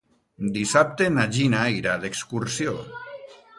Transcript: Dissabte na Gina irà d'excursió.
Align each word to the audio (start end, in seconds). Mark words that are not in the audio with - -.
Dissabte 0.55 1.09
na 1.17 1.27
Gina 1.35 1.61
irà 1.81 1.95
d'excursió. 2.05 2.77